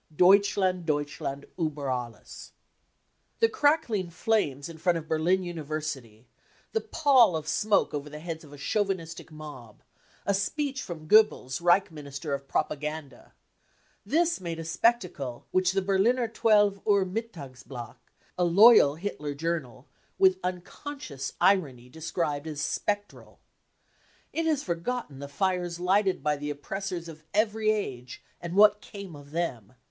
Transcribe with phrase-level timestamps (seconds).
[0.15, 2.53] "Deustchland, Deutschland iiber alles!
[3.39, 6.25] 55 The crackling flames in front of Berlin University,
[6.71, 9.83] the pall of smoke over the heads of a chauvinistic mob,
[10.25, 13.35] a speech from Goebbels, Reich Minister of Propaganda—
[14.15, 17.97] this made a spectacle which the Berliner 12 Uhr Mittagshlatt,
[18.39, 19.87] a loyal Hitler journal,
[20.17, 23.39] with unconscious irony described as" spectral."
[24.33, 28.81] It has forgotten the fires lighted by the oppres sors of every age, and what
[28.81, 29.73] came of them.